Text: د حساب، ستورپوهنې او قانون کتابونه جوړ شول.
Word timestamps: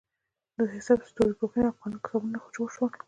د 0.57 0.59
حساب، 0.73 0.99
ستورپوهنې 1.09 1.63
او 1.69 1.75
قانون 1.81 1.99
کتابونه 2.05 2.37
جوړ 2.55 2.67
شول. 2.75 2.89